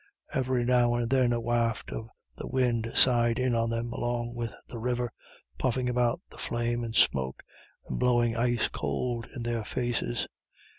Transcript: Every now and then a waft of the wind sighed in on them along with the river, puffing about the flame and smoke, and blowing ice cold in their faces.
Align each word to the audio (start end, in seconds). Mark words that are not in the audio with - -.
Every 0.33 0.65
now 0.65 0.95
and 0.95 1.07
then 1.11 1.31
a 1.31 1.39
waft 1.39 1.91
of 1.91 2.07
the 2.35 2.47
wind 2.47 2.91
sighed 2.95 3.37
in 3.37 3.53
on 3.53 3.69
them 3.69 3.93
along 3.93 4.33
with 4.33 4.55
the 4.67 4.79
river, 4.79 5.11
puffing 5.59 5.87
about 5.87 6.21
the 6.31 6.39
flame 6.39 6.83
and 6.83 6.95
smoke, 6.95 7.43
and 7.87 7.99
blowing 7.99 8.35
ice 8.35 8.67
cold 8.67 9.27
in 9.35 9.43
their 9.43 9.63
faces. 9.63 10.27